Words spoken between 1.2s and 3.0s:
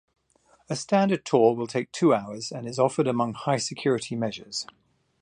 tour will take two hours and is